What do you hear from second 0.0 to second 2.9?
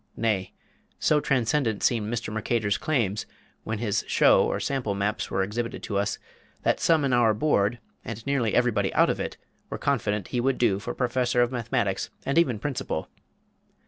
Nay, so transcendent seemed Mr. Merchator's